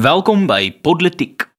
[0.00, 1.50] Welkom by Podletiek.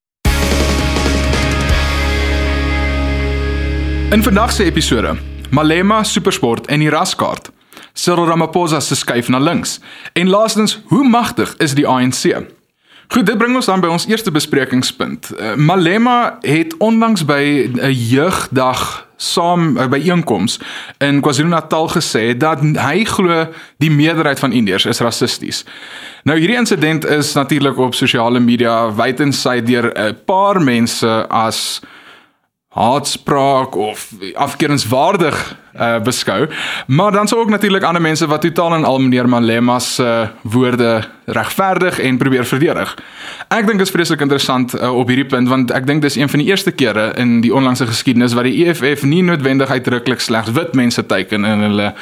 [4.10, 5.16] In vandag se episode,
[5.50, 7.52] Malema Supersport en die raskaart.
[7.94, 9.80] Cyril Ramaphosa se skuif na links.
[10.14, 12.24] En laastens, hoe magtig is die ANC?
[13.08, 15.32] Goed, dit bring ons dan by ons eerste besprekingspunt.
[15.38, 20.58] Uh, Malema het onlangs by 'n jeugdag saam uh, by einkoms
[21.04, 23.46] in KwaZulu-Natal gesê dat hy glo
[23.84, 25.64] die meerderheid van Indiërs is rassisties.
[26.26, 31.10] Nou hierdie insident is natuurlik op sosiale media wyd en sy deur 'n paar mense
[31.30, 31.82] as
[32.72, 36.48] haatspraak of afkeuringswaardig uh, beskou.
[36.88, 40.52] Maar dan sou ook natuurlik ander mense wat totaal en al meneer Malema se uh,
[40.52, 42.96] woorde regverdig en probeer verdedig.
[43.48, 46.32] Ek dink dit is vreeslik interessant uh, op hierdie punt want ek dink dis een
[46.32, 50.56] van die eerste kere in die onlangse geskiedenis wat die EFF nie noodwendig uitdruklik slegs
[50.56, 51.94] wit mense teiken in hulle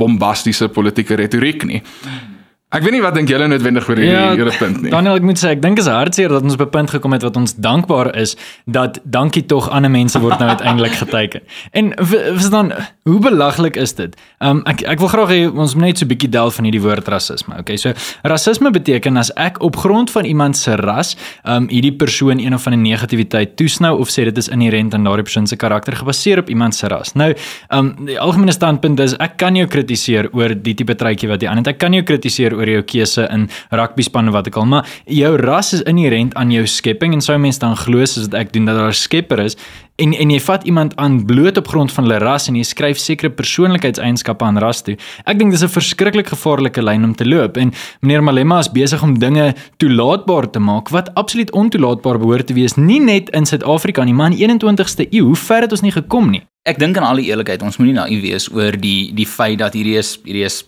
[0.00, 1.82] bombastiese politieke retoriek nie.
[2.00, 2.31] Hmm.
[2.72, 4.90] Ek weet nie wat dink julle noodwendig oor hierdie ja, hele punt nie.
[4.92, 7.24] Daniel, ek moet sê ek dink is hartseer dat ons op 'n punt gekom het
[7.26, 8.32] wat ons dankbaar is
[8.64, 11.42] dat dankie tog ander mense word nou uiteindelik geteken.
[11.72, 11.92] En
[12.32, 12.72] is dan
[13.04, 14.16] hoe belaglik is dit?
[14.40, 16.80] Um ek ek wil graag hê ons moet net so 'n bietjie delf van hierdie
[16.80, 17.58] woord rasisme.
[17.60, 22.38] Okay, so rasisme beteken as ek op grond van iemand se ras um hierdie persoon
[22.38, 25.92] een of ander negativiteit toesnou of sê dit is inherënt aan daardie persoon se karakter
[25.96, 27.12] gebaseer op iemand se ras.
[27.12, 27.34] Nou
[27.68, 31.48] um die algemene standpunt is ek kan jou kritiseer oor die tipe truitjie wat jy
[31.48, 31.68] aan het.
[31.68, 35.34] Ek kan jou kritiseer oor jou keuse in rugby spanne wat ek al, maar jou
[35.42, 38.70] ras is inherënt aan jou skepping en sou mense dan glo soos wat ek doen
[38.70, 39.58] dat daar 'n skepper is
[40.00, 43.00] en en jy vat iemand aan bloot op grond van hulle ras en jy skryf
[43.00, 44.96] sekere persoonlikheidseienskappe aan ras toe.
[45.26, 49.02] Ek dink dis 'n verskriklik gevaarlike lyn om te loop en meneer Malema is besig
[49.02, 54.04] om dinge toelaatbaar te maak wat absoluut ontoelaatbaar behoort te wees, nie net in Suid-Afrika
[54.04, 55.24] nie, maar in 21ste eeu.
[55.24, 56.42] Hoe ver het ons nie gekom nie?
[56.62, 59.98] Ek dink in alle eerlikheid, ons moenie naïef wees oor die die feit dat hierdie
[59.98, 60.64] is hierdie is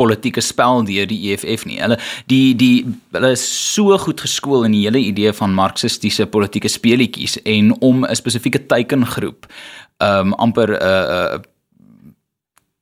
[0.00, 1.78] politieke spel deur die EFF nie.
[1.82, 1.98] Hulle
[2.32, 2.74] die die
[3.16, 8.04] hulle is so goed geskool in die hele idee van marxistiese politieke speletjies en om
[8.04, 9.46] 'n spesifieke teikengroep
[10.00, 11.40] um amper 'n uh, eh, uh, eh,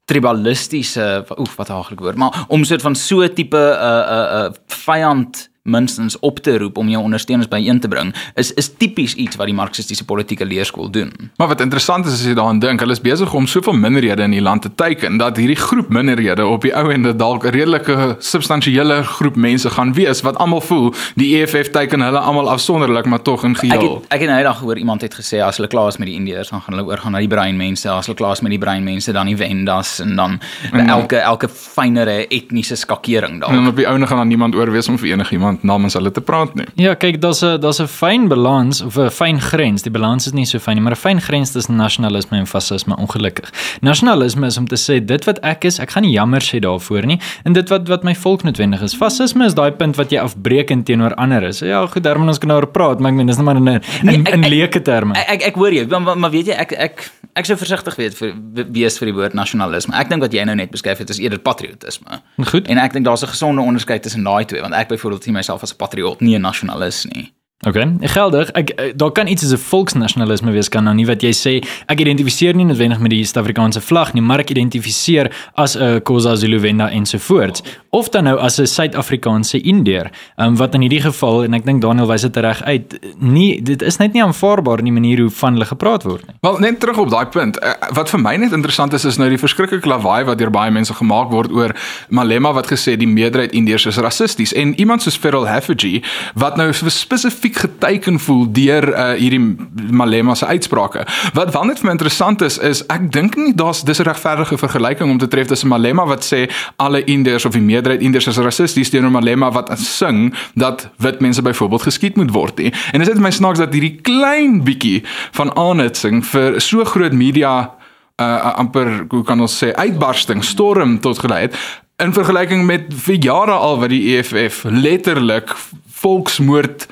[0.08, 4.44] tribalistiese oef wat haaglike woord maar om soort van so tipe 'n uh, 'n uh,
[4.44, 9.14] uh, vyand minstens op te roep om jou ondersteuners byeen te bring is is tipies
[9.14, 11.12] iets wat die marxistiese politieke leerskool doen.
[11.36, 14.34] Maar wat interessant is as jy daaraan dink, hulle is besig om soveel minderhede in
[14.36, 18.16] die land te teiken dat hierdie groep minderhede op die ou ende dalk 'n redelike
[18.18, 23.22] substansiële groep mense gaan wees wat almal voel die EFF teiken hulle almal afsonderlik maar
[23.22, 23.96] tog in geheel.
[23.96, 26.08] Ek het, ek het nou eendag gehoor iemand het gesê as hulle klaar is met
[26.08, 28.50] die Indiërs dan gaan hulle oorgaan na die brein mense, as hulle klaar is met
[28.50, 30.40] die brein mense dan die Wendas en dan
[30.72, 33.54] en elke elke fynere etniese skakering daar.
[33.54, 35.94] En op die ou ende gaan dan niemand oor wees om vir enigiemand iemand namens
[35.94, 36.66] hulle te praat nie.
[36.76, 39.82] Ja, kyk, daar's 'n daar's 'n fyn balans of 'n fyn grens.
[39.82, 42.96] Die balans is nie so fyn nie, maar 'n fyn grens tussen nasionalisme en fasisme
[42.96, 43.50] ongelukkig.
[43.80, 47.06] Nasionalisme is om te sê dit wat ek is, ek gaan nie jammer sê daarvoor
[47.06, 48.94] nie, en dit wat wat my volk noodwendig is.
[48.96, 51.60] Fasisme is daai punt wat jy afbreekend teenoor ander is.
[51.60, 53.66] Ja, goed, daar moet ons kan oor praat, maar ek meen dis net maar in
[53.68, 55.14] in, nee, in, in leuke terme.
[55.14, 58.14] Ek ek, ek hoor jou, maar, maar weet jy ek ek ek sou versigtig wees
[58.18, 58.32] vir
[58.72, 59.94] wees vir die woord nasionalisme.
[59.94, 62.20] Ek dink wat jy nou net beskryf het is eerder patriotisme.
[62.50, 62.68] Goed.
[62.68, 65.62] En ek dink daar's 'n gesonde onderskeid tussen daai twee, want ek byvoorbeeld sien myself
[65.62, 67.32] as 'n patriot, nie 'n nasionalis nie.
[67.66, 67.96] Okay.
[68.00, 68.50] Geldig.
[68.54, 71.68] Ek eh, daar kan iets as 'n volksnasionalisme wees kan nou nie wat jy sê
[71.86, 76.36] ek identifiseer nie noodwendig met die Suid-Afrikaanse vlag nie, maar ek identifiseer as 'n Khoza
[76.36, 80.10] Zulu Venda ensovoorts of dan nou as 'n Suid-Afrikaanse Indeer.
[80.36, 83.62] Ehm um, wat in hierdie geval en ek dink Daniel wys dit reg uit, nie
[83.62, 86.36] dit is net nie aanvaarbaar in die manier hoe van hulle gepraat word nie.
[86.40, 87.62] Wel, net terug op daai punt.
[87.62, 90.70] Uh, wat vir my net interessant is is nou die verskriklike lawaai wat deur baie
[90.70, 91.74] mense gemaak word oor
[92.08, 96.02] Malema wat gesê die meerderheid Indeers is rassisties en iemand soos Ferrell Haffage
[96.34, 99.56] wat nou spesifiek spesifiek geteken voel deur uh, hierdie
[99.90, 101.06] Malema se uitsprake.
[101.34, 104.58] Wat wel net vir my interessant is is ek dink nie daar's dis 'n regverdige
[104.58, 108.38] vergelyking om te tref tussen Malema wat sê alle Indiërs of die meerderheid Indiërs is
[108.38, 112.72] rassisties teenoor Malema wat sing dat wit mense byvoorbeeld geskiet moet word nie.
[112.92, 115.02] En dit is my snaaks dat hierdie klein bietjie
[115.32, 117.74] van aanhitsing vir so groot media
[118.20, 121.54] uh amper hoe kan ons sê uitbarsting storm tot gelei het
[122.02, 125.54] in vergelyking met vir jare al wat die EFF letterlik
[126.00, 126.86] volksmoord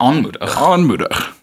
[0.00, 0.56] aanmoedig.
[0.56, 1.38] Aanmoedig.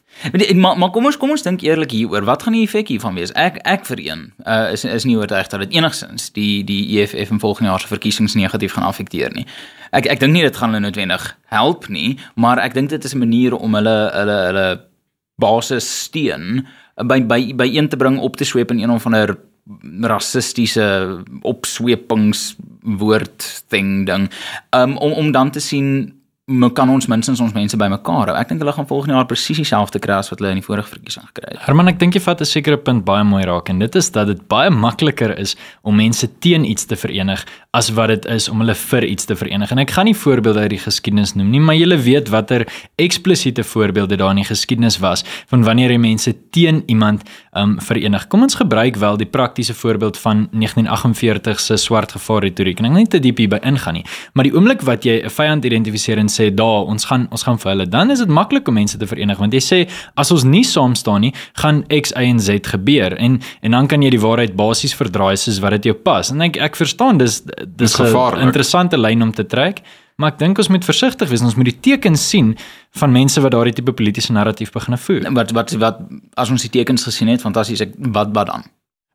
[0.56, 2.26] Maar maar kom ons kom ons dink eerlik hieroor.
[2.26, 3.32] Wat gaan die effek hiervan wees?
[3.38, 7.30] Ek ek vir een uh, is is nie oortuig dat dit enigstens die die EFF
[7.30, 9.46] in volgende jaar se verkiesings negatief gaan affekteer nie.
[9.92, 13.16] ek ek dink nie dit gaan hulle noodwendig help nie, maar ek dink dit is
[13.16, 14.82] 'n manier om hulle hulle hulle
[15.38, 16.68] basis steun
[17.06, 19.38] by by by een te bring op te sweep in een of ander
[20.02, 24.30] rassistiese opswepingswoord ding ding
[24.72, 26.17] um, om om dan te sien
[26.48, 28.36] me kan ons minstens ons mense bymekaar hou.
[28.40, 30.94] Ek dink hulle gaan volgende jaar presies dieselfde kry as wat hulle in die vorige
[30.94, 31.60] verkiesing gekry het.
[31.66, 34.28] Herman, ek dink jy vat 'n sekere punt baie mooi raak en dit is dat
[34.28, 37.44] dit baie makliker is om mense teen iets te verenig
[37.78, 39.72] as wat dit is om hulle vir iets te verenig.
[39.72, 42.66] En ek gaan nie voorbeelde uit die geskiedenis noem nie, maar julle weet watter
[42.98, 47.26] eksplisiete voorbeelde daar in die geskiedenis was van wanneer jy mense teen iemand
[47.58, 48.28] um verenig.
[48.32, 52.80] Kom ons gebruik wel die praktiese voorbeeld van 1948 se swart gevaar retoriek.
[52.80, 55.30] En ek gaan nie te diep hierby ingaan nie, maar die oomblik wat jy 'n
[55.30, 58.68] vyand identifiseer en sê daar ons gaan ons gaan vir hulle dan is dit maklik
[58.68, 59.80] om mense te verenig want jy sê
[60.16, 63.88] as ons nie saam staan nie gaan X Y en Z gebeur en en dan
[63.88, 67.22] kan jy die waarheid basies verdraai soos wat dit jou pas en ek ek verstaan
[67.22, 67.42] dis
[67.76, 69.82] dis 'n interessante lyn om te trek
[70.18, 72.56] maar ek dink ons moet versigtig wees ons moet die tekens sien
[72.98, 76.00] van mense wat daardie tipe politieke narratief begin voer Wat wat wat
[76.36, 78.64] as ons die tekens gesien het, fantasties, ek wat wat dan?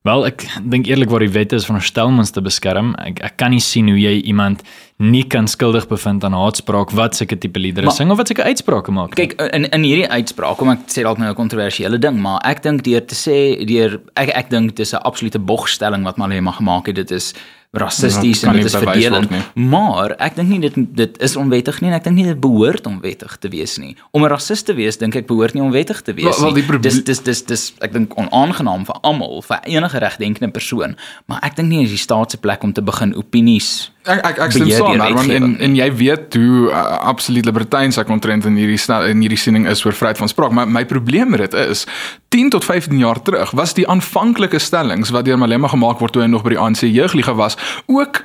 [0.03, 2.95] Wel, ek dink eerlikwaar die wet is veronderstel om ons te beskerm.
[2.99, 4.65] Ek ek kan nie sien hoe jy iemand
[4.99, 8.43] nie kan skuldig bevind aan haatspraak wat sulke tipe liedere Maar- sing of wat sulke
[8.43, 9.15] uitsprake maak.
[9.15, 12.63] Kyk in in hierdie uitspraak, kom ek sê dalk nou 'n kontroversiële ding, maar ek
[12.63, 16.87] dink deur te sê deur ek ek dink dis 'n absolute bogstelling wat Malema gemaak
[16.87, 16.97] het.
[16.97, 17.35] Dit is
[17.73, 21.89] rassisties Ja, en dit is word Maar ek dink nie dit dit is onwettig nie
[21.91, 23.95] en ek dink nie dit behoort onwettig te wees nie.
[24.13, 26.63] Om 'n rassist te wees, dink ek behoort nie onwettig te wees Wel- wel, nie.
[26.63, 30.97] proble- dis dis dis dis ek dink onaangenaam vir almal, vir enige regdenkende persoon,
[31.27, 34.39] maar ek dink nie is die staat se plek om te begin opinies Ek ek
[34.39, 38.45] ek stem saam, deur Herman, en en jy weet hoe uh, absoluut libertyns ek omtrent
[38.49, 38.81] in hierdie
[39.11, 41.87] in hierdie siening is oor vryheid van spraak, maar my probleem met dit is
[42.33, 46.23] 10 tot 15 jaar terug was die aanvanklike stellings wat deur Malema gemaak word toe
[46.23, 47.59] hy nog by die ANC jeugliga was,
[47.93, 48.23] ook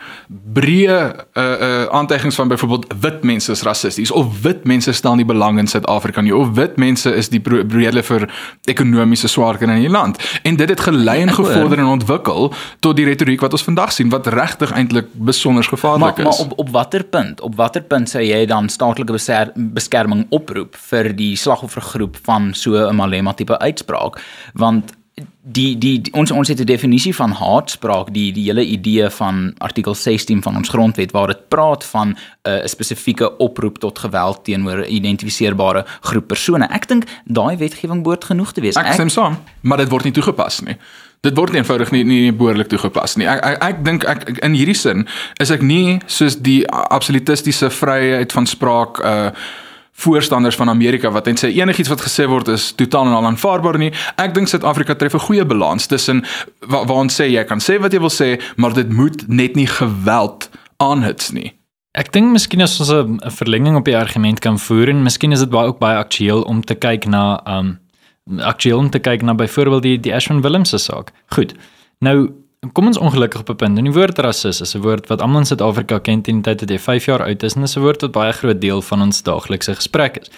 [0.55, 0.99] breë
[1.35, 5.59] uh uh aantuigings van byvoorbeeld wit mense is rassisties of wit mense stel nie belang
[5.59, 8.27] in Suid-Afrika nie of wit mense is die rede vir
[8.71, 10.23] ekonomiese swaarkry in die land.
[10.43, 14.09] En dit het gelei en gevorder en ontwikkel tot die retoriek wat ons vandag sien
[14.13, 16.23] wat regtig eintlik besonder gevaarlik Maar, is.
[16.23, 17.41] maar op op watter punt?
[17.41, 19.19] Op watter punt sou jy dan staatlike
[19.55, 23.96] beskerming oproep vir die slagoffergroep van so 'n Malema tipe uitspraak?
[24.53, 24.95] Want
[25.41, 29.95] die, die ons ons het 'n definisie van haatspraak, die die hele idee van artikel
[29.95, 32.17] 16 van ons grondwet waar dit praat van 'n
[32.49, 36.67] uh, spesifieke oproep tot geweld teenoor 'n identifiseerbare groep persone.
[36.67, 38.75] Ek dink daai wetgewing behoort genoeg te wees.
[38.75, 40.77] Ek stem saam, maar dit word nie toegepas nie.
[41.21, 43.27] Dit word nie eenvoudig nie nie behoorlik toegepas nie.
[43.27, 45.07] Ek ek, ek dink ek, ek in hierdie sin
[45.39, 49.29] is ek nie soos die absolutistiese vryheid van spraak uh
[49.97, 53.79] voorstanders van Amerika wat net sê enigiets wat gesê word is totaal en al aanvaarbaar
[53.81, 53.91] nie.
[54.21, 56.25] Ek dink Suid-Afrika tref 'n goeie balans tussen
[56.59, 59.55] waar, waar ons sê jy kan sê wat jy wil sê, maar dit moet net
[59.55, 61.53] nie geweld aanhits nie.
[61.97, 65.39] Ek dink miskien as ons 'n verlenging op die argument kan voer en miskien is
[65.39, 67.79] dit baie ook baie aktueel om te kyk na um
[68.39, 71.11] aktueel om te kyk na byvoorbeeld die die Ashwin Willems se saak.
[71.27, 71.53] Goed.
[71.99, 72.29] Nou
[72.73, 73.77] kom ons ongelukkig op 'n punt.
[73.77, 76.59] En die woord rasis is 'n woord wat almal in Suid-Afrika ken teen die tyd
[76.59, 79.01] dat jy 5 jaar oud is en dis 'n woord wat baie groot deel van
[79.01, 80.29] ons daaglikse gesprek is.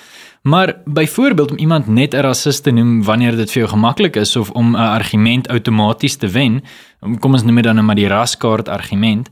[0.42, 4.36] Maar byvoorbeeld om iemand net 'n rasis te noem wanneer dit vir jou gemaklik is
[4.36, 6.64] of om 'n argument outomaties te wen,
[7.20, 9.30] kom ons noem dit dan nou maar die raskaart argument,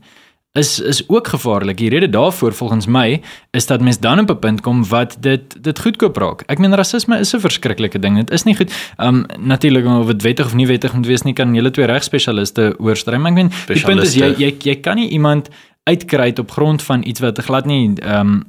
[0.58, 1.76] is is ook gevaarlik.
[1.76, 3.20] Die rede daarvoor volgens my
[3.50, 6.42] is dat mens dan op 'n punt kom wat dit dit goedkoop raak.
[6.46, 8.16] Ek meen rasisme is 'n verskriklike ding.
[8.16, 8.72] Dit is nie goed.
[8.96, 12.74] Um natuurlik of dit wettig of nie wettig moet wees nie kan julle twee regspesialiste
[12.78, 15.48] oorstry, maar ek meen die punt is jy jy jy kan nie iemand
[15.88, 18.42] uitkry op grond van iets wat glad nie um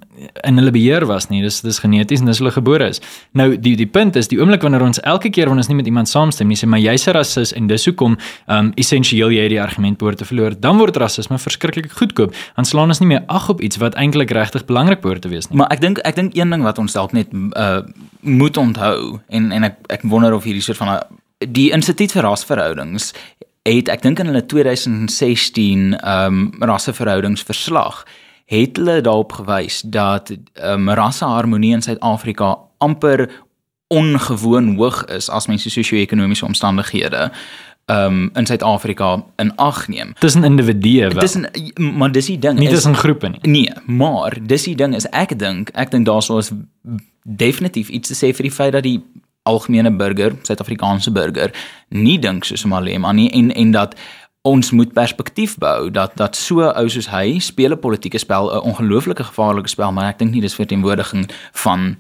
[0.44, 1.42] in hulle beheer was nie.
[1.42, 3.00] Dis dis geneties en dis hulle gebore is.
[3.32, 5.88] Nou die die punt is die oomblik wanneer ons elke keer wanneer ons nie met
[5.88, 8.18] iemand saamstem nie, sê maar jy's 'n rasis en dis hoekom
[8.48, 12.36] um essensieel jy die argument behoort te verloor, dan word rasisme verskriklik goedkoop.
[12.56, 15.50] Dan slaan ons nie meer ag op iets wat eintlik regtig belangrik behoort te wees
[15.50, 15.58] nie.
[15.58, 17.82] Maar ek dink ek dink een ding wat ons dalk net uh
[18.22, 21.00] moet onthou en en ek ek wonder of hierdie soort van 'n
[21.48, 23.14] die instituut vir rasverhoudings
[23.74, 28.04] het ek dink in hulle 2016 um rasseverhoudingsverslag
[28.50, 30.32] het hulle daarop gewys dat
[30.64, 33.30] um rasseharmonie in Suid-Afrika amper
[33.88, 37.30] ongewoon hoog is as mens die sosio-ekonomiese omstandighede
[37.90, 40.14] um in Suid-Afrika in ag neem.
[40.20, 41.20] Tussen individue wel.
[41.20, 41.48] Dis 'n
[41.98, 43.40] maar dis die ding nie tussen groepe nie.
[43.42, 46.52] Nee, maar dis die ding is ek dink, ek dink daarsou is
[47.24, 49.02] definitief iets te sê vir die feit dat die
[49.44, 51.54] algemene burger, Suid-Afrikaanse burger,
[51.90, 53.96] nie dink soos Malema nie en en dat
[54.42, 58.64] ons moet perspektief bou dat dat so ou soos hy speel 'n politieke spel, 'n
[58.72, 61.98] ongelooflike gevaarlike spel, maar ek dink nie dis verteenwoordiging van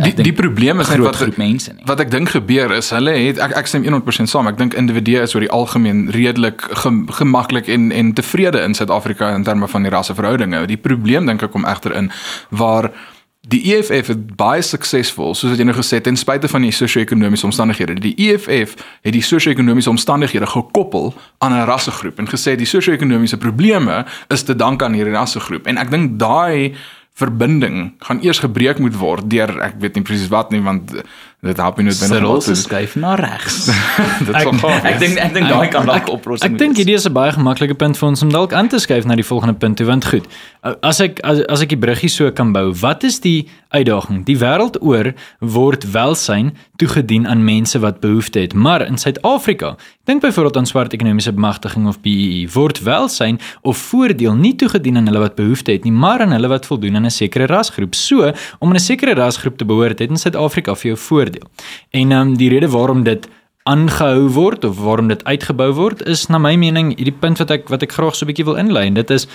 [0.00, 1.82] Die die probleem is net wat groep mense nie.
[1.84, 4.48] Wat ek dink gebeur is hulle het ek ek stem 100% saam.
[4.48, 9.34] Ek dink individue is oor die algemeen redelik gem, gemaklik en en tevrede in Suid-Afrika
[9.36, 10.64] in terme van die rasseverhoudinge.
[10.66, 12.08] Die probleem dink ek kom egter in
[12.48, 12.88] waar
[13.50, 16.70] die EFF het baie suksesvol, soos wat jy nou gesê het, ten spyte van die
[16.74, 17.96] sosio-ekonomiese omstandighede.
[17.98, 21.10] Die EFF het die sosio-ekonomiese omstandighede gekoppel
[21.42, 25.66] aan 'n rassegroep en gesê die sosio-ekonomiese probleme is te danke aan hierdie rassegroep.
[25.66, 26.74] En ek dink daai
[27.12, 30.94] verbinding gaan eers gebreek moet word deur ek weet nie presies wat nie want
[31.42, 33.64] dit help nie noodwendig Cyril om se te- skuif na regs.
[34.26, 34.84] dit Ek- sal gaan.
[34.86, 37.32] ek dink ek dink daai kan dalk 'n oplossing Ek dink hierdie is 'n baie
[37.34, 40.04] gemaklike punt vir ons om dalk aan te skuif na die volgende punt toe want
[40.06, 40.26] goed.
[40.82, 44.22] As ek as, as ek die bruggie so kan bou, wat is die uitdaging?
[44.24, 50.20] Die wêreld oor word welsyn toegedien aan mense wat behoefte het, maar in Suid-Afrika, dink
[50.20, 55.22] byvoorbeeld aan swart ekonomiese bemagtiging of BEE, word welsyn of voordeel nie toegedien aan hulle
[55.22, 57.94] wat behoefte het nie, maar aan hulle wat voldoen aan 'n sekere rasgroep.
[57.94, 61.46] So, om aan 'n sekere rasgroep te behoort, het in Suid-Afrika vir jou voordeel.
[61.90, 63.28] En ehm um, die rede waarom dit
[63.62, 67.68] aangehou word of waarom dit uitgebou word is na my mening hierdie punt wat ek
[67.70, 69.28] wat ek graag so 'n bietjie wil inlei en dit is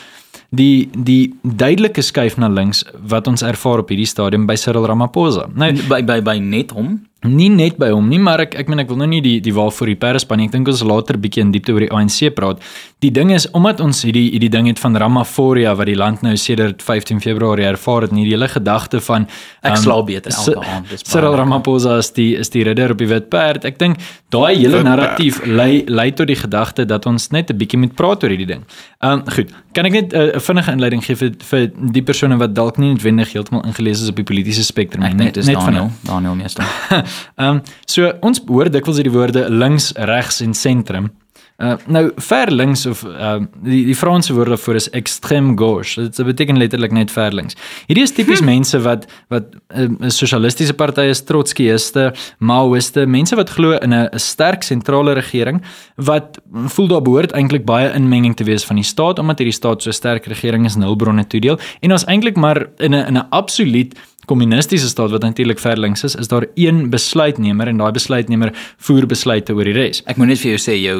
[0.49, 5.47] die die duidelike skuif na links wat ons ervaar op hierdie stadium by Cyril Ramaphosa.
[5.55, 7.07] Nou by by by net hom.
[7.25, 9.53] Nie net by hom nie, maar ek ek meen ek wil nou nie die die
[9.55, 10.45] waal voor die perde span nie.
[10.45, 12.61] Ek dink ons later bietjie in diepte oor die ANC praat.
[13.01, 16.35] Die ding is omdat ons hierdie hierdie ding het van Ramaphoria wat die land nou
[16.37, 19.25] sedert 15 Februarie ervaar het, en hierdie hele gedagte van
[19.63, 23.01] Ek ehm, slaap beter elke aand, dis Cyril Ramaphosa is die is die ridder op
[23.01, 23.65] die wit perd.
[23.65, 23.97] Ek dink
[24.29, 28.23] daai hele narratief lei lei tot die gedagte dat ons net 'n bietjie moet praat
[28.23, 28.63] oor hierdie ding.
[29.01, 32.53] Um, goed, kan ek net 'n uh, vinnige inleiding gee vir vir die persone wat
[32.53, 35.25] dalk nie noodwendig heeltemal ingelees is op die politieke spektrum Ek nie.
[35.25, 36.65] dink dis Daniel, Daniel meester.
[37.35, 41.11] Ehm um, so ons hoor dikwels hierdie woorde links, regs en sentrum.
[41.57, 46.03] Uh, nou ver links of uh, die die Franse woord daarvoor is extreme gauche.
[46.05, 47.57] Dit beteken letterlik net ver links.
[47.87, 53.49] Hierdie is tipies mense wat wat 'n uh, sosialistiese party is, trotskieiste, maoïste, mense wat
[53.49, 55.63] glo in 'n 'n sterk sentrale regering
[55.95, 59.81] wat voel daar behoort eintlik baie inmenging te wees van die staat omdat hierdie staat
[59.81, 63.27] so sterk regering is en hulpbronne toedeel en ons eintlik maar in 'n in 'n
[63.29, 63.97] absoluut
[64.27, 68.51] kommunistiese staat wat natuurlik ver links is, is daar een besluitnemer en daai besluitnemer
[68.87, 70.03] voer besluite oor die res.
[70.05, 70.97] Ek moet net vir jou sê jou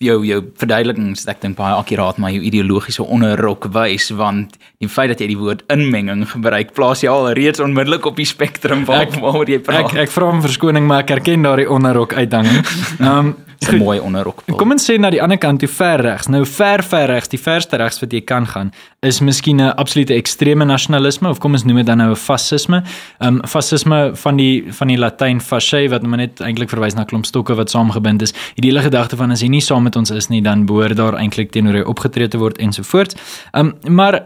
[0.00, 5.12] jou jou verduidelikings ek dink baie akkuraat maar jou ideologiese onderrok wys want die feit
[5.12, 9.04] dat jy die woord inmenging gebruik plaas jy al reeds onmiddellik op die spektrum waar
[9.06, 9.92] Ek- waaroor jy praat.
[9.92, 12.64] Ek ek vra om verskoning maar ek erken daardie onderrok uitdaging.
[13.00, 14.42] Ehm um, 'n mooi onderrok.
[14.56, 16.28] Kom ons sê na die ander kant toe ver regs.
[16.28, 18.72] Nou ver ver regs, die verste regs wat jy kan gaan,
[19.02, 22.82] is miskien 'n absolute ekstreme nasionalisme of kom ons noem dit dan nou 'n fasisme.
[23.18, 27.04] Ehm um, fasisme van die van die Latyn fasce wat maar net eintlik verwys na
[27.04, 28.32] klomp stokke wat saamgebind is.
[28.54, 31.14] Die hele gedagte van as jy nie saam met ons is nie, dan behoort daar
[31.14, 33.14] eintlik teenoor jou opgetree te word ensovoorts.
[33.52, 34.22] Ehm um, maar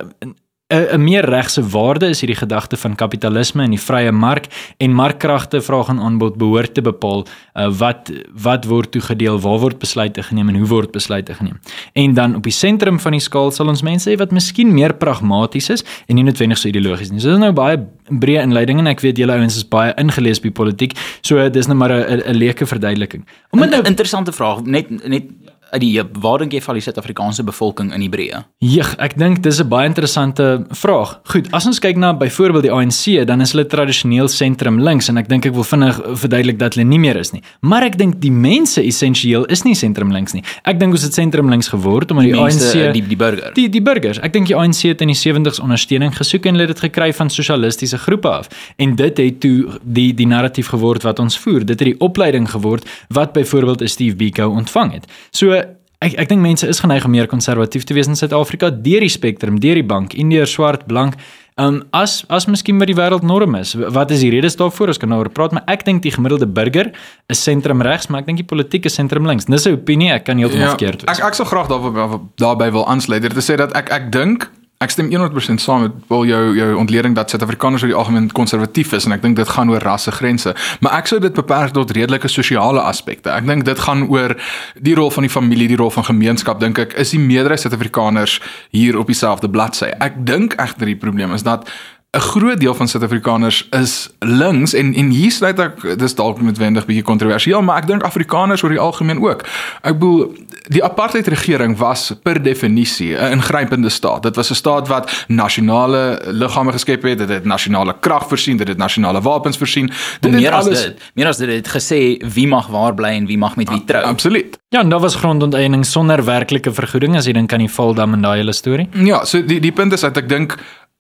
[0.70, 4.46] 'n 'n meer regse waarde is hierdie gedagte van kapitalisme en die vrye mark
[4.78, 8.12] en markkragte vraag en aanbod behoort te bepaal uh, wat
[8.42, 11.58] wat word toegedeel, waar word besluite geneem en hoe word besluite geneem.
[11.92, 14.94] En dan op die sentrum van die skaal sal ons mense hê wat miskien meer
[14.94, 17.20] pragmaties is en nie noodwendig so ideologies nie.
[17.20, 20.50] So dis nou baie breë inleiding en ek weet julle ouens is baie ingelees by
[20.50, 20.94] politiek.
[21.22, 23.26] So dis nou maar 'n 'n leuke verduideliking.
[23.50, 25.24] Om dit nou 'n interessante vraag net net
[25.70, 28.44] uit die waar dink jy val die Suid-Afrikaanse bevolking in Hebreë?
[28.58, 31.20] Ja, ek dink dis 'n baie interessante vraag.
[31.24, 35.16] Goed, as ons kyk na byvoorbeeld die ANC, dan is hulle tradisioneel sentrum links en
[35.18, 37.42] ek dink ek wil vinnig verduidelik dat hulle nie meer is nie.
[37.60, 40.42] Maar ek dink die mense essensieel is nie sentrum links nie.
[40.64, 43.50] Ek dink ons het sentrum links geword omdat die, Die mense, ANC die die burger.
[43.54, 44.18] die die burgers.
[44.20, 47.12] Ek dink die ANC het in die 70s ondersteuning gesoek en hulle het dit gekry
[47.12, 48.48] van sosialistiese groepe af.
[48.78, 51.60] En dit het toe die die narratief geword wat ons voer.
[51.64, 55.06] Dit het die opleiding geword wat byvoorbeeld Steve Biko ontvang het.
[55.30, 55.59] So
[56.00, 59.12] ek ek dink mense is geneig om meer konservatief te wees in Suid-Afrika deur die
[59.12, 61.18] spektrum, deur die bank, indiër, swart, blank.
[61.60, 63.74] Um as as miskien wat die wêreld norm is.
[63.76, 64.94] Wat is die redes daarvoor?
[64.94, 66.88] Ons kan nou oor praat, maar ek dink die gemiddelde burger
[67.28, 69.44] is sentrum regs, maar ek dink die politiek is sentrum links.
[69.44, 71.18] Dis 'n opinie, ek kan heeltemal verkeerd wees.
[71.18, 73.22] ek ek sou graag daarby daarby wil aansluit.
[73.22, 74.48] Dit te sê dat ek ek dink
[74.80, 78.94] ek stem 100% saam met wel jou jou ontleding dat Suid-Afrikaners oor die algemeen konservatief
[78.96, 80.54] is en ek dink dit gaan oor rassegrense.
[80.80, 83.28] Maar ek sou dit beperk tot redelike sosiale aspekte.
[83.28, 84.32] Ek dink dit gaan oor
[84.80, 88.38] die rol van die familie, die rol van gemeenskap dink ek is die meerderheid Suid-Afrikaners
[88.72, 89.92] hier op dieselfde bladsy.
[90.00, 91.68] Ek dink egter die probleem is dat
[92.10, 96.86] 'n groot deel van Suid-Afrikaners is links en en hier sluit ek dis dalk noodwendig
[96.86, 99.44] bietjie kontroversieel, maar ek dink Afrikaners oor die algemeen ook.
[99.82, 100.34] Ek bedoel
[100.70, 104.22] die apartheid regering was per definisie 'n ingrypende staat.
[104.22, 108.68] Dit was 'n staat wat nasionale liggame geskep het, dit het nasionale krag voorsien, dit
[108.68, 109.90] het nasionale wapens voorsien.
[110.20, 113.26] Dit meer as alles dit, meer as dit het gesê wie mag waar bly en
[113.26, 114.04] wie mag met wie trou.
[114.04, 114.58] absoluut.
[114.68, 118.22] Ja, en daar was grondonteeneming sonder werklike vergoeding as jy dink aan die Valdam en
[118.22, 118.88] daai hele storie.
[118.92, 120.56] Ja, so die die punt is dat ek dink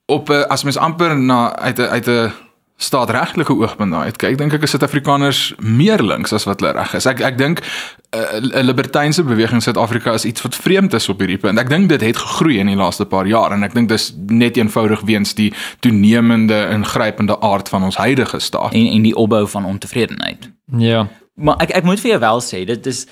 [0.06, 2.32] op 'n as mens amper na uit 'n uit 'n
[2.80, 7.06] staatregtelike oogpunt uit kyk, dink ek is Suid-Afrikaners meer links as wat hulle reg is.
[7.10, 11.20] Ek ek dink 'n uh, libertynse beweging in Suid-Afrika is iets wat vreemd is op
[11.20, 11.60] hierdie punt.
[11.60, 14.56] Ek dink dit het gegroei in die laaste paar jaar en ek dink dis net
[14.56, 15.52] eenvoudig weens die
[15.84, 20.50] toenemende ingrypende aard van ons huidige staat en en die opbou van ontevredenheid.
[20.78, 21.06] Ja.
[21.34, 23.06] Maar ek ek moet vir jou wel sê, dit is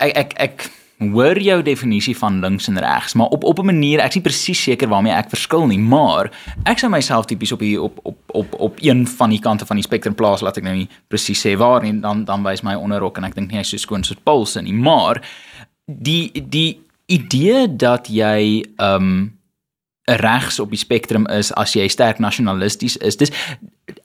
[0.00, 4.00] ek ek ek hoor jou definisie van links en regs, maar op op 'n manier,
[4.00, 6.30] ek is nie presies seker waarmee ek verskil nie, maar
[6.64, 9.76] ek sou myself tipies op hier op op op op een van die kante van
[9.76, 12.74] die spektrum plaas, laat ek nou nie presies sê waar nie, dan dan wys my
[12.74, 15.22] onderrok en ek dink nie hy is so skoon soos Paul se nie, maar
[15.86, 19.38] die die idee dat jy ehm um,
[20.08, 23.16] regs op die spektrum is as jy sterk nasionalisties is.
[23.20, 23.32] Dis
[23.88, 23.97] ek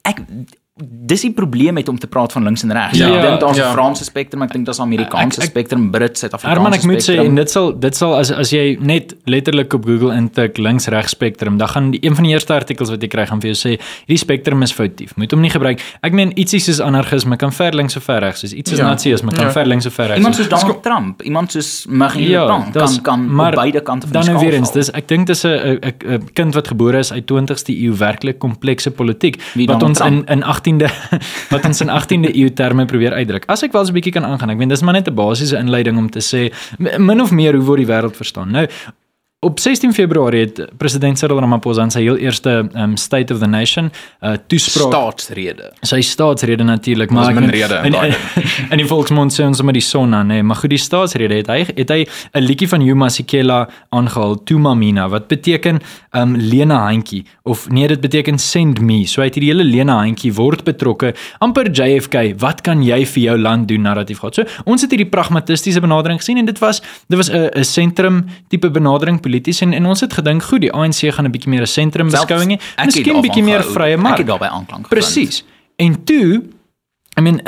[1.06, 2.98] dis die probleem met om te praat van links en regs.
[2.98, 3.72] Ja, ek dink daar's 'n ja.
[3.72, 6.96] Franse spektrum, ek dink daar's 'n Amerikaanse Ek- ek- spektrum, Brit, Suid-Afrikaanse Herman, ek moet
[6.96, 7.26] sê spektrum.
[7.26, 11.10] en dit sal dit sal as as jy net letterlik op Google intik links regs
[11.10, 13.56] spektrum, dan gaan die een van die eerste artikels wat jy kry gaan vir jou
[13.68, 15.16] sê hierdie spektrum is foutief.
[15.16, 15.80] Moet hom nie gebruik.
[16.02, 18.52] Ek meen ietsie soos anargisme kan ver links of ver regs wees.
[18.54, 18.86] Iets soos Ja.
[18.88, 19.50] nazisme kan Ja.
[19.52, 23.02] ver links of ver regs Iemand soos Donald Trump, iemand soos Marine Le Pen kan
[23.02, 24.50] kan op beide kante van dan die nou skaal.
[24.50, 27.94] weer eens, dis ek dink dis 'n 'n kind wat gebore is uit 20ste eeu
[27.96, 30.30] werklik komplekse politiek Wie wat ons in Trump?
[30.30, 30.88] in 18de
[31.52, 33.44] wat ons in 18de eeu terme probeer uitdruk.
[33.46, 35.58] As ek wel so 'n bietjie kan aangaan, ek meen dis maar net 'n basiese
[35.58, 38.50] inleiding om te sê min of meer hoe word die wêreld verstaan.
[38.50, 38.66] Nou
[39.44, 43.48] Op 16 Februarie het president Cyril Ramaphosa in sy heel eerste um, State of the
[43.50, 45.68] Nation uh, toespraak staatsrede.
[45.84, 48.14] sy staatsrede natuurlik ek min rede in in, daai
[48.72, 51.50] in, die volksmond sê ons sommer die son aan nê maar goed die staatsrede het
[51.52, 53.58] hy het hy 'n liedjie van Yuma Sikela
[53.92, 55.82] aangehaal Tumamina wat beteken
[56.16, 59.04] um lena handjie of nee dit beteken send me.
[59.06, 61.12] So uit hierdie hele lena handjie word betrokke
[61.44, 64.34] amper JFK wat kan jy vir jou land doen narratief gehad.
[64.34, 68.24] So ons het hierdie pragmatistiese benadering gesien en dit was dit was 'n 'n sentrum
[68.48, 71.62] tipe benadering polities en en ons het gedink goed die ANC gaan 'n bietjie meer
[71.62, 74.88] 'n sentrum beskouing hê miskien bietjie meer vrye mark Ek het daarbey aanklank gevind.
[74.88, 75.44] Presies.
[75.76, 76.42] En toe
[77.18, 77.40] I mean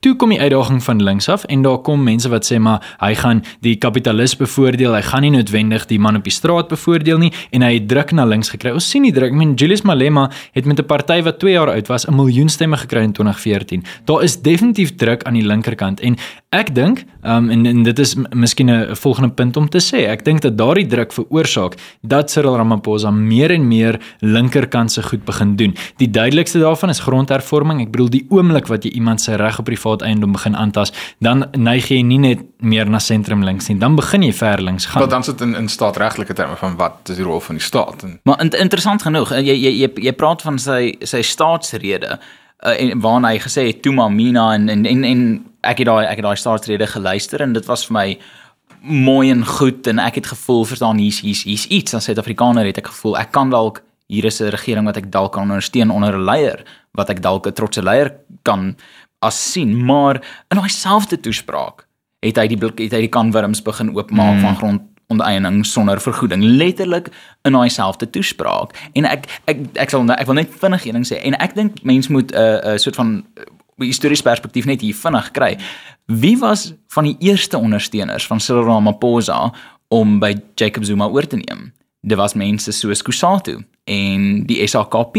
[0.00, 3.14] toe kom die uitdaging van links af en daar kom mense wat sê maar hy
[3.14, 7.32] gaan die kapitalis bevoordeel, hy gaan nie noodwendig die man op die straat bevoordeel nie
[7.52, 8.72] en hy het druk na links gekry.
[8.72, 9.34] Ons sien die druk.
[9.34, 12.48] I mean Julius Malema het met 'n party wat 2 jaar oud was 'n miljoen
[12.48, 13.84] stemme gekry in 2014.
[14.04, 16.16] Daar is definitief druk aan die linkerkant en
[16.50, 20.08] ek dink um, en, en dit is miskien 'n volgende punt om te sê.
[20.10, 25.24] Ek dink dat daardie druk veroorsaak dat Cyril Ramaphosa meer en meer linkerkant se goed
[25.24, 25.76] begin doen.
[25.96, 27.80] Die duidelikste daarvan is grondhervorming.
[27.80, 31.46] Ek bedoel die oomblik wat jy iemand se reg op privaat eiendom begin aantas, dan
[31.52, 35.00] neig jy nie net meer na sentrum links nie, dan begin jy ver links gaan.
[35.00, 38.02] Want dan sit in in staatregtelike terme van wat is die rol van die staat
[38.02, 42.18] en Maar in, interessant genoeg, eh, jy jy jy, jy praat van sy sy staatsrede
[42.66, 46.06] uh, en waarna hy gesê het Tuma Mina en en en, en ek het daai
[46.06, 48.18] ek het daai staatsrede geluister en dit was vir my
[48.80, 51.94] mooi en goed en ek het gevoel verstaan hier's hier's hier's iets.
[51.94, 55.32] As Suid-Afrikaner het ek gevoel ek kan dalk hier is 'n regering wat ek dalk
[55.32, 58.76] kan ondersteun onder 'n leier wat ek dalk 'n trotse leier kan
[59.20, 59.84] as sien.
[59.84, 60.16] Maar
[60.50, 61.86] in daai selfde toespraak
[62.20, 64.40] het hy die blik- het hy die kanwurms begin oopmaak mm.
[64.40, 66.42] van grond onteiening sonder vergoeding.
[66.42, 67.08] Letterlik
[67.42, 68.74] in daai selfde toespraak.
[68.92, 71.18] En ek ek ek sal ek wil net vinnig een ding sê.
[71.22, 73.44] En ek dink mens moet 'n uh, 'n soort van uh,
[73.86, 75.56] historiese perspektief net hier vinnig kry
[76.06, 79.52] wie was van die eerste ondersteuners van Cyril Ramaphosa
[79.88, 85.16] om by Jacob Zuma oor te neem dit was mense soos Kusatu en die SAKP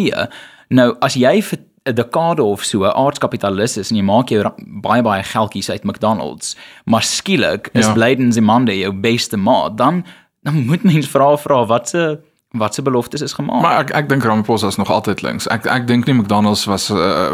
[0.70, 4.44] nou as jy vir 'n dekade of so 'n aardskapitalis is en jy maak jou
[4.82, 7.88] baie baie geldjies uit McDonald's, maar skielik is Ja.
[7.88, 7.94] ja.
[7.94, 10.06] Blyden Zimande jou beste maat, dan
[10.44, 12.20] dan moet mens vra vra wat se
[12.52, 13.62] wat se beloftes is gemaak.
[13.62, 15.48] Maar ek ek dink Ramaphosa is nog altyd links.
[15.48, 17.32] Ek ek dink nie McDonald's was uh,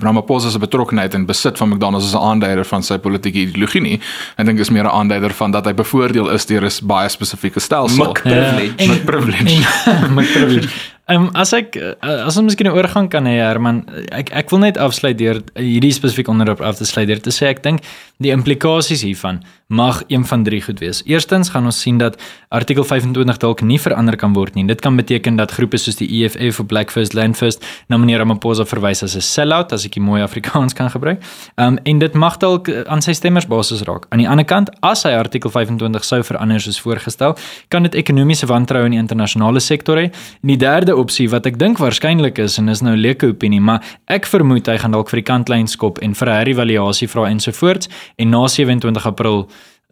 [0.00, 4.00] Ramaphosa se betrokkenheid en besit van McDonald's is 'n aanduider van sy politieke ideologie nie.
[4.36, 7.60] Ek dink is meer 'n aanduider van dat hy bevoordeel is deur 'n baie spesifieke
[7.60, 8.04] stelsel.
[8.06, 8.72] Mik privilege.
[8.76, 9.68] Ja, en- Met privilege.
[9.84, 10.68] En my privilege.
[11.10, 11.94] Ehm um, as ek uh,
[12.28, 13.82] as ons miskien 'n oorgang kan hê Herman,
[14.14, 17.50] ek ek wil net afsluit deur hierdie spesifieke onderwerp af te sluit deur te sê
[17.50, 17.82] ek dink
[18.22, 21.02] die implikasies hiervan mag een van drie goed wees.
[21.08, 24.66] Eerstens gaan ons sien dat artikel 25 dalk nie verander kan word nie.
[24.66, 28.18] Dit kan beteken dat groepe soos die EFF of Black First Land First na meneer
[28.18, 31.22] Ramaphosa verwys as 'n sellout as ek die mooi Afrikaans kan gebruik.
[31.56, 34.06] Ehm um, en dit mag dalk uh, aan sy stemmersbasis raak.
[34.10, 37.36] Aan die ander kant, as hy artikel 25 sou verander soos voorgestel,
[37.68, 40.12] kan dit ekonomiese wantroue in die internasionale sektor hê.
[40.42, 43.82] En die derde opsie wat ek dink waarskynlik is en is nou leuke opinie, maar
[44.06, 47.88] ek vermoed hy gaan dalk vir die kantlyn skop en vir 'n herëvaluasie vra ensovoorts
[48.18, 49.48] en na 27 April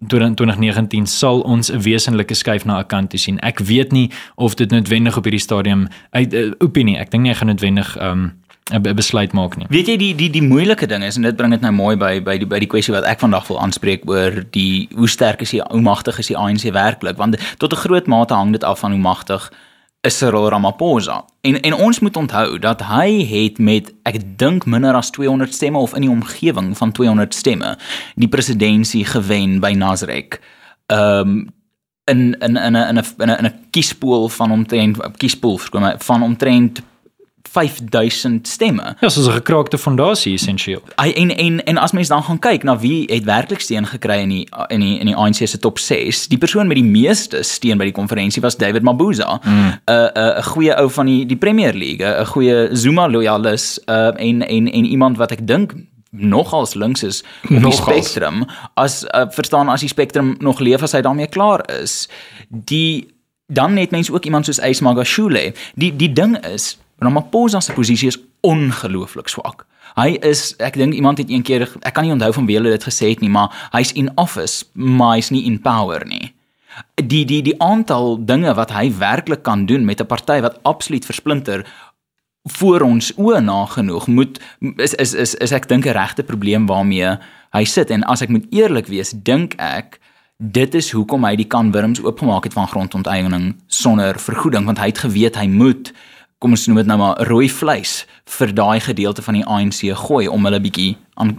[0.09, 3.39] 2019 sal ons 'n wesenlike skuif na 'n kant toe sien.
[3.41, 6.99] Ek weet nie of dit noodwendig op hierdie stadium uit uh, opinie.
[6.99, 8.33] Ek dink nie hy gaan noodwendig um
[8.71, 9.67] 'n besluit maak nie.
[9.69, 12.21] Weet jy die die die moeilike ding is en dit bring dit nou mooi by
[12.23, 15.51] by die by die kwessie wat ek vandag wil aanspreek oor die hoe sterk is
[15.51, 18.79] die hoe magtig is die ANC werklik want tot 'n groot mate hang dit af
[18.81, 19.51] van hoe magtig
[20.01, 21.25] is Cyril Ramaphosa.
[21.41, 25.79] En en ons moet onthou dat hy het met ek dink minder as 200 stemme
[25.79, 27.77] of in die omgewing van 200 stemme
[28.15, 30.41] die presidentskap gewen by Nasrek.
[30.87, 31.49] Ehm um,
[32.11, 36.23] in in in 'n in 'n in 'n kiespool van omtrent kiespool verskoon my van
[36.23, 36.83] omtrent
[37.43, 38.97] 5000 stemme.
[39.01, 40.83] Ja, soos 'n gekraakte fondasie essensieel.
[40.95, 44.29] En en en as mens dan gaan kyk na wie het werklik steun gekry in
[44.29, 47.79] die in die in die ANC se top 6, die persoon met die meeste steun
[47.79, 49.41] by die konferensie was David Mabuza.
[49.45, 49.81] 'n mm.
[49.87, 54.47] 'n 'n goeie ou van die die Premier League, 'n goeie Zuma loyalis, uh en
[54.47, 55.73] en en iemand wat ek dink
[56.11, 60.93] nogals links is op die spektrum as uh, verstaan as die spektrum nog leef as
[60.93, 62.09] hy daarmee klaar is.
[62.49, 63.15] Die
[63.47, 65.53] dan net mense ook iemand soos Ace Magashule.
[65.75, 69.67] Die die ding is Ramaphosa se posisie is ongelooflik swak.
[69.97, 72.75] Hy is ek dink iemand het een keer ek kan nie onthou van wie hulle
[72.77, 76.33] dit gesê het nie, maar hy's in office, maar hy's nie in power nie.
[76.97, 81.05] Die die die aantal dinge wat hy werklik kan doen met 'n party wat absoluut
[81.05, 81.67] versplinter
[82.45, 84.41] voor ons oë nagenoeg moet
[84.77, 87.19] is is is, is ek dink 'n regte probleem waarmee
[87.53, 90.01] hy sit en as ek moet eerlik wees, dink ek
[90.39, 94.99] dit is hoekom hy die kanwurms oopgemaak het van grondonteiening sonder vergoeding want hy het
[94.99, 95.93] geweet hy moet
[96.41, 98.07] kom ons noem dit nou maar rooi vleis
[98.39, 101.37] vir daai gedeelte van die ANC gooi om hulle bietjie aan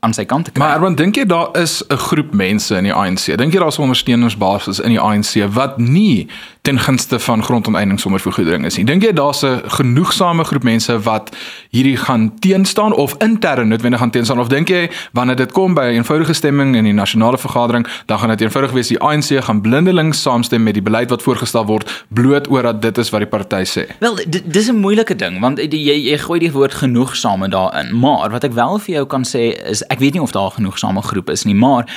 [0.00, 0.60] aan sy kant te kry.
[0.60, 3.36] Maar Erwin, dink jy daar is 'n groep mense in die ANC?
[3.36, 6.28] Dink jy daar's 'n ondersteuningsbasis in die ANC wat nie
[6.62, 8.84] ten gunste van grondonteiening sonder vergoeding is nie?
[8.84, 11.36] Dink jy daar's 'n genoegsame groep mense wat
[11.70, 15.82] hierdie gaan teenstaan of intern noodwendig gaan teenstaan of dink jy wanneer dit kom by
[15.82, 19.60] 'n eenvoudige stemming in die nasionale vergadering, dan gaan dit eenvoudig wees die ANC gaan
[19.60, 23.28] blindelings saamstem met die beleid wat voorgestel word bloot oor dat dit is wat die
[23.28, 23.86] party sê?
[23.98, 28.44] Wel, dis 'n moeilike ding want jy jy gooi die woord genoegsame daarin, maar wat
[28.44, 31.30] ek wel vir jou jou kan sê is ek weet nie of daar genoegsame groep
[31.30, 31.88] is nie, maar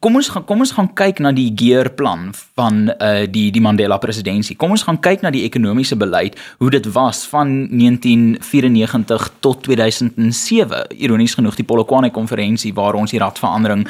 [0.00, 3.98] kom ons gaan kom ons gaan kyk na die gearplan van uh die die Mandela
[4.00, 4.56] presidentskap.
[4.62, 10.96] Kom ons gaan kyk na die ekonomiese beleid, hoe dit was van 1994 tot 2007.
[10.96, 13.84] Ironies genoeg die Polokwane konferensie waar ons die radverandering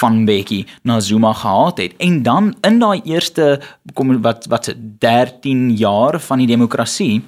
[0.00, 1.94] van Bekkie na Zuma gehad het.
[2.02, 3.60] En dan in daai eerste
[3.94, 7.22] kom wat wat 13 jaar van die demokrasie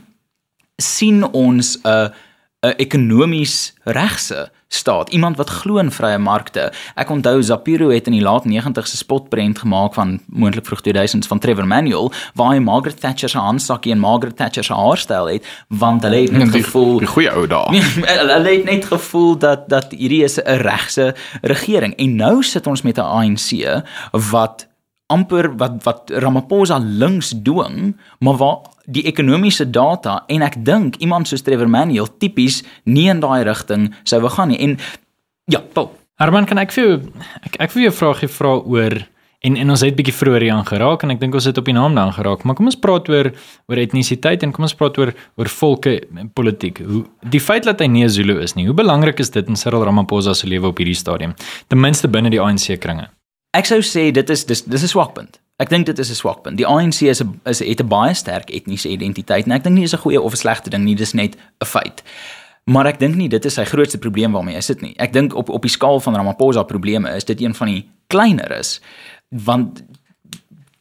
[0.77, 2.09] sien ons 'n uh,
[2.67, 6.73] 'n ekonomies regse staat, iemand wat glo in vrye markte.
[6.95, 11.27] Ek onthou Zapiro het in die laat 90's 'n spotprent gemaak van moontlik vroeg 2000s
[11.27, 15.47] van Trevor Manuel waar hy Margaret Thatcher se handsakkie en Margaret Thatcher se haarstyl het,
[15.69, 17.81] want hulle het net gevoel die goeie ou dae.
[18.35, 22.83] hulle het net gevoel dat dat hierdie is 'n regse regering en nou sit ons
[22.83, 24.67] met 'n ANC wat
[25.07, 31.29] amper wat wat Ramaphosa links dwing, maar waar die ekonomiese data en ek dink iemand
[31.29, 34.61] soos Trevor Manuel tipies nie in daai rigting sou wou gaan nie.
[34.63, 34.79] En
[35.51, 35.93] ja, Paul.
[36.17, 36.97] Herman, kan ek vir jou
[37.45, 38.95] ek ek wil jou 'n vraagie vra oor
[39.41, 41.75] en en ons het bietjie vroeër hier aangeraak en ek dink ons het op die
[41.75, 43.33] naam daan geraak, maar kom ons praat oor
[43.69, 46.01] oor etnisiteit en kom ons praat oor oor volke
[46.35, 46.79] politiek.
[46.79, 49.85] Hoe die feit dat hy nie Zulu is nie, hoe belangrik is dit in Cyril
[49.85, 51.35] Ramaphosa se lewe op hierdie stadium?
[51.69, 53.11] Ten minste binne die ANC kringe.
[53.57, 55.41] Ek sou sê dit is dis dis 'n swakpunt.
[55.57, 56.57] Ek dink dit is 'n swakpunt.
[56.57, 59.85] Die ANC is 'n is het 'n baie sterk etniese identiteit en ek dink nie
[59.85, 62.03] dis 'n goeie of 'n slegte ding nie, dis net 'n feit.
[62.65, 64.95] Maar ek dink nie dit is sy grootste probleem waarmee hy sit nie.
[64.99, 68.59] Ek dink op op die skaal van Ramaphosa probleme is dit een van die kleiner
[68.59, 68.81] is
[69.29, 69.83] want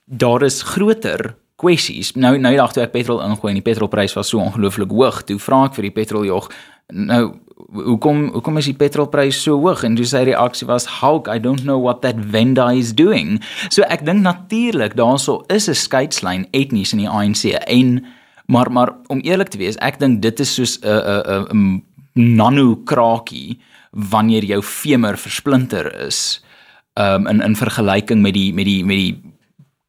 [0.05, 2.15] daar is groter kwessies.
[2.15, 5.39] Nou nou dag toe ek petrol ingooi en die petrolprys was so ongelooflik hoog, toe
[5.39, 6.49] vra ek vir die petroljog
[6.93, 7.39] nou
[7.73, 11.63] hoekom hoekom is die petrolprys so hoog en toe sy reaksie was how I don't
[11.63, 13.39] know what that vendor is doing.
[13.69, 18.05] So ek dink natuurlik daarso is 'n skeidslyn etnies in die ANC en
[18.47, 21.83] maar maar om eerlik te wees, ek dink dit is soos 'n 'n 'n
[22.15, 23.59] nano krakie
[23.91, 26.41] wanneer jou femur versplinter is
[26.95, 29.24] um in in vergelyking met die met die met die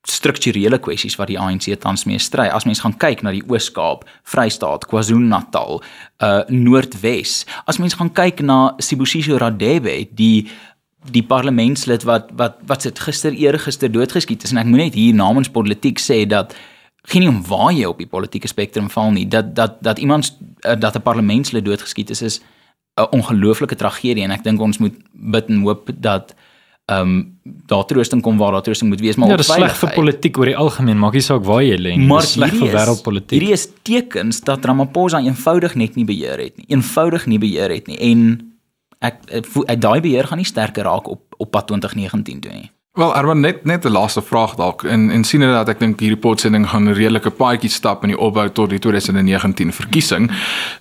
[0.06, 2.46] strukturele kwessies wat die ANC tans mee stry.
[2.48, 5.82] As mens gaan kyk na die Oos-Kaap, Vrystaat, KwaZulu-Natal,
[6.22, 7.44] uh Noordwes.
[7.66, 10.46] As mens gaan kyk na Sibusiso Radebe, die
[11.10, 15.14] die parlementslid wat wat wat sit gister eergister doodgeskiet is en ek moet net hier
[15.14, 16.56] namens politiek sê dat
[17.06, 20.32] geen nie om waar jy op die politieke spektrum val nie dat dat dat iemand
[20.66, 22.40] uh, dat 'n parlementslid doodgeskiet is is
[22.96, 26.34] 'n ongelooflike tragedie en ek dink ons moet bid en hoop dat
[26.86, 29.74] ehm um, daar troosting kom waar daar troosting moet wees maar ja, dit is sleg
[29.80, 32.06] vir politiek oor die algemeen maak nie saak waar jy lê nie.
[32.06, 33.34] Maar sleg vir wêreldpolitiek.
[33.34, 37.90] hierdie is tekens dat Ramaphosa eenvoudig net nie beheer het nie eenvoudig nie beheer het
[37.90, 37.98] nie.
[37.98, 38.22] En
[39.00, 42.70] ek, ek, ek daai beheer gaan nie sterker raak op op pad 2019 toe nie
[42.96, 46.16] Wel, Arman net net 'n laaste vraag dalk en en sien dat ek dink hierdie
[46.16, 50.30] potsending gaan 'n redelike paadjie stap in die opbou tot die 2019 verkiesing.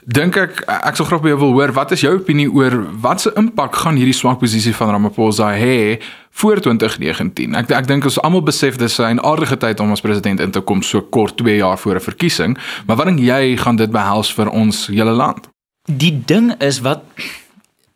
[0.05, 3.21] Dink ek ek sou graag by jou wil hoor wat is jou opinie oor wat
[3.21, 5.99] se impak gaan hierdie swak posisie van Ramaphosa hê
[6.31, 7.55] voor 2019?
[7.55, 10.61] Ek ek dink ons almal besef dis 'n aardige tyd om as president in te
[10.61, 14.33] kom so kort 2 jaar voor 'n verkiesing, maar wat dink jy gaan dit behels
[14.33, 15.49] vir ons hele land?
[15.85, 17.01] Die ding is wat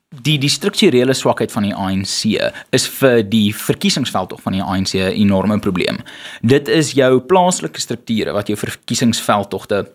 [0.10, 2.24] die die strukturele swakheid van die ANC
[2.74, 5.98] is vir die verkiesingsveld tog van die ANC 'n enorme probleem.
[6.42, 9.88] Dit is jou plaaslike strukture wat jou verkiesingsveld togte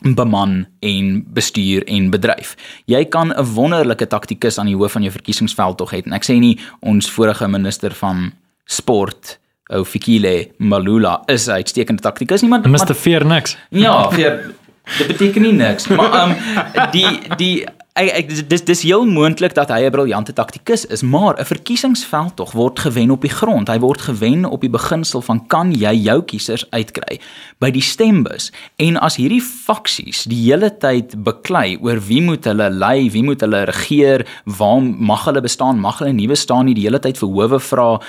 [0.00, 2.56] beman en bestuur en bedryf.
[2.84, 6.24] Jy kan 'n wonderlike taktikus aan die hoof van jou verkiesingsveld tog hê en ek
[6.24, 8.32] sê nie ons vorige minister van
[8.66, 9.38] sport
[9.70, 12.94] ou Fikile Malula is 'n uitstekende taktikus nie maar Mr.
[12.94, 13.56] Fear niks.
[13.70, 14.54] Ja, vir
[14.98, 19.54] dit beteken nie niks, maar ehm um, die die ek, ek dis dis heel moontlik
[19.56, 23.68] dat hy 'n briljante taktikus is, maar 'n verkiesingsveld tog word gewen op die grond.
[23.68, 27.20] Hy word gewen op die beginsel van kan jy jou kiesers uitkry
[27.58, 28.52] by die stembus.
[28.76, 33.40] En as hierdie faksies die hele tyd beklei oor wie moet hulle lei, wie moet
[33.40, 37.28] hulle regeer, waar mag hulle bestaan, mag hulle nie bestaan nie, die hele tyd vir
[37.28, 38.00] howe vra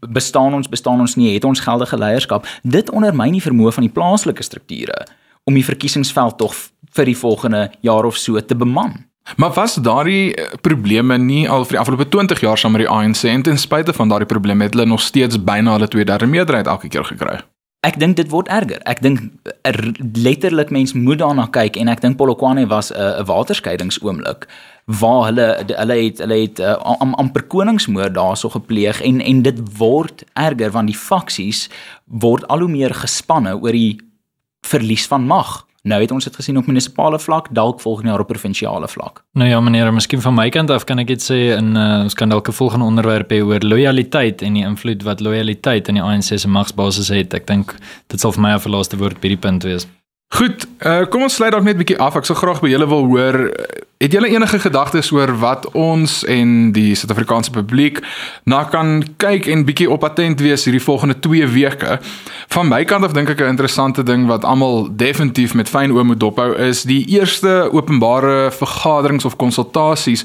[0.00, 2.46] bestaan ons, bestaan ons nie, het ons geldige leierskap.
[2.62, 5.06] Dit ondermyn die vermoë van die plaaslike strukture
[5.48, 6.56] om die verkiesingsveld tog
[6.96, 8.98] vir die volgende jaar of so te beman.
[9.36, 12.90] Maar was daardie eh, probleme nie al vir die afgelope 20 jaar saam met die
[12.92, 16.66] ANC en ten spyte van daardie probleme het hulle nog steeds byna hulle tweederde meerderheid
[16.66, 17.38] elke keer gekry?
[17.86, 18.80] Ek dink dit word erger.
[18.90, 19.20] Ek dink
[19.62, 19.76] er,
[20.18, 24.48] letterlik mens moet daarna kyk en ek dink Polokwane was 'n uh, waterskeidingsoomblik
[24.88, 29.58] waar hulle hulle het hulle het uh, am, amper koningsmoord daarso gepleeg en en dit
[29.78, 31.68] word erger want die faksies
[32.04, 34.00] word al hoe meer gespanne oor die
[34.68, 35.64] verlies van mag.
[35.88, 39.22] Nou het ons dit gesien op munisipale vlak, dalk volgende jaar op provinsiale vlak.
[39.38, 42.16] Nou ja, meneer, miskien van my kant af kan ek dit sê in uh, ons
[42.18, 46.02] kan dalk 'n volgende onderwerp hê oor lojaliteit en die invloed wat lojaliteit in die
[46.02, 47.34] ANC se magsbasis het.
[47.34, 47.74] Ek dink
[48.08, 49.86] dit sal vir my 'n laaste woord by die punt wees.
[50.34, 52.16] Goed, uh, kom ons sluit dalk net 'n bietjie af.
[52.16, 53.52] Ek sou graag by julle wil hoor,
[53.98, 57.98] het julle enige gedagtes oor wat ons en die Suid-Afrikaanse publiek
[58.46, 61.98] na kan kyk en bietjie op attent wees hierdie volgende 2 weke?
[62.54, 66.04] Van my kant af dink ek 'n interessante ding wat almal definitief met fyn oë
[66.04, 70.24] moet dophou is die eerste openbare vergaderings of konsultasies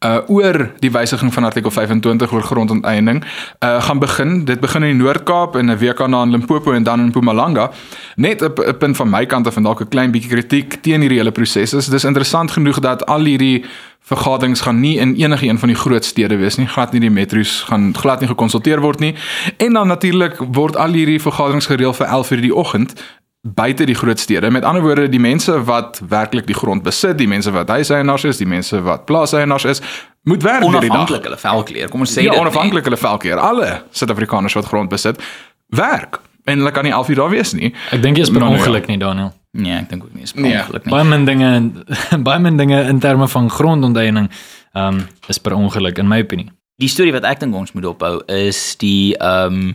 [0.00, 3.24] uh oor die wysiging van artikel 25 oor grondonteeneming
[3.64, 4.44] uh gaan begin.
[4.44, 7.70] Dit begin in die Noord-Kaap en 'n week daarna in Limpopo en dan in Mpumalanga.
[8.16, 11.18] Net 'n punt van my kant af en dalk 'n klein bietjie kritiek teen hierdie
[11.18, 11.72] hele proses.
[11.72, 13.64] Is dis interessant genoeg dat al hierdie
[14.00, 16.66] vergaderings gaan nie in enige een van die groot stede wees nie.
[16.66, 19.14] Glad nie die metro's gaan glad nie gekonsulteer word nie.
[19.56, 22.94] En dan natuurlik word al hierdie vergaderings gereël vir 11:00 die oggend
[23.40, 24.50] buite die groot stede.
[24.50, 28.36] Met ander woorde, die mense wat werklik die grond besit, die mense wat huiseienaars is,
[28.36, 29.80] die mense wat plaaseienaars is,
[30.28, 30.88] moet werk hierdie dag.
[30.90, 31.88] Onafhanklik hulle velkleur.
[31.88, 32.40] Kom ons sê ja, dit.
[32.40, 33.40] onafhanklik hulle velkleur.
[33.40, 35.22] Alle Suid-Afrikaners wat grond besit,
[35.76, 36.20] werk.
[36.44, 37.72] En hulle kan nie al vier daar wees nie.
[37.94, 38.58] Ek dink jy is per nou ja.
[38.60, 39.32] ongeluk nie, Daniel.
[39.56, 40.52] Nee, ek dink ook nie is Nee.
[40.60, 40.92] ongeluk nie.
[40.92, 41.50] Baie min dinge
[42.28, 44.28] baie min dinge in terme van grondonteeneming
[44.74, 46.50] ehm um, is per ongeluk in my opinie.
[46.80, 49.74] Die storie wat ek dink ons moet ophou is die ehm um,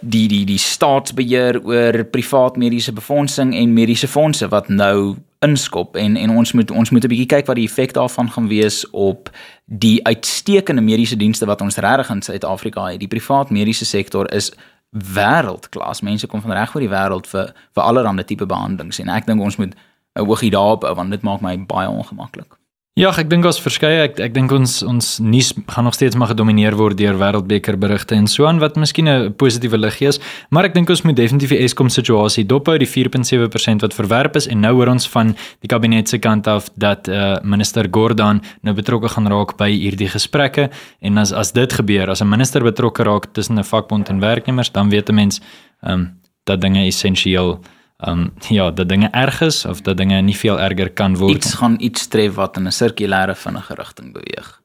[0.00, 6.16] die die die staatsbeheer oor privaat mediese befondsing en mediese fondse wat nou inskop en
[6.16, 9.30] en ons moet ons moet 'n bietjie kyk wat die effek daarvan gaan wees op
[9.64, 12.98] die uitstekende mediese dienste wat ons regtig in Suid-Afrika het.
[13.00, 14.52] Die privaat mediese sektor is
[14.90, 16.02] wêreldklas.
[16.02, 19.40] Mense kom van reg oor die wêreld vir vir allerlei tipe behandelings en ek dink
[19.40, 19.74] ons moet
[20.18, 22.59] 'n oogie daarop hou want dit maak my baie ongemaklik.
[22.98, 26.32] Ja, ek dink ons verskeie ek ek dink ons ons nuus gaan nog steeds maar
[26.32, 30.10] gedomeineer word deur wêreldbeker berigte en so aan wat miskien 'n positiewe lig gee,
[30.50, 34.48] maar ek dink ons moet definitief die Eskom situasie dophou, die 4.7% wat verwerp is.
[34.48, 38.74] En nou hoor ons van die kabinet se kant af dat uh, minister Gordhan nou
[38.74, 40.70] betrokke gaan raak by hierdie gesprekke.
[41.00, 44.72] En as as dit gebeur, as 'n minister betrokke raak tussen 'n vakbond en werknemers,
[44.72, 45.40] dan weet 'n mens
[45.82, 50.20] ehm um, dat dinge essensieel ehm um, ja, dat dinge erg is of dat dinge
[50.20, 51.34] nie veel erger kan word.
[51.34, 54.60] Iets gaan iets tref wat in 'n sirkulêre vinnige rigting beweeg.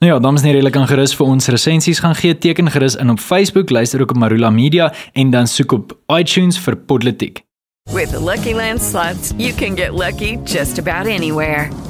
[0.00, 2.38] Nou ja, dames en here, julle kan gerus vir ons resensies gaan gee.
[2.38, 6.58] Teken gerus in op Facebook, luister ook op Marula Media en dan soek op iTunes
[6.58, 7.42] vir Politiek.
[7.92, 11.89] With the Lucky Land slots, you can get lucky just about anywhere.